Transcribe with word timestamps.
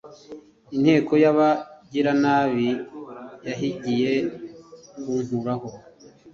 inteko 0.75 1.11
y’abagiranabi 1.23 2.69
yahigiye 3.47 4.11
kunkuraho 4.99 5.69